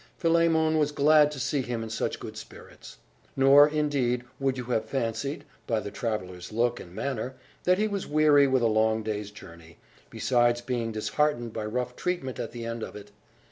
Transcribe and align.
Philemon 0.17 0.79
was 0.79 0.91
glad 0.91 1.29
to 1.29 1.39
see 1.39 1.61
him 1.61 1.83
in 1.83 1.89
such 1.91 2.19
good 2.19 2.35
spirits; 2.35 2.97
nor, 3.35 3.67
indeed, 3.69 4.23
would 4.39 4.57
you 4.57 4.63
have 4.63 4.85
fancied, 4.85 5.45
by 5.67 5.79
the 5.79 5.91
traveller's 5.91 6.51
look 6.51 6.79
and 6.79 6.95
manner, 6.95 7.35
that 7.65 7.77
he 7.77 7.87
was 7.87 8.07
weary 8.07 8.47
with 8.47 8.63
a 8.63 8.65
long 8.65 9.03
day's 9.03 9.29
journey, 9.29 9.77
besides 10.09 10.59
being 10.59 10.91
disheartened 10.91 11.53
by 11.53 11.65
rough 11.67 11.95
treatment 11.95 12.39
at 12.39 12.51
the 12.51 12.65
end 12.65 12.81
of 12.81 12.95
it. 12.95 13.11